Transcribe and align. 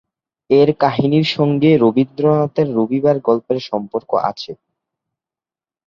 এর 0.49 0.69
কাহিনীর 0.79 1.25
সঙ্গে 1.31 1.71
রবীন্দ্রনাথের 1.77 2.67
"রবিবার" 2.75 3.17
গল্পের 3.19 3.59
সম্পর্ক 3.69 4.11
আছে। 4.23 4.51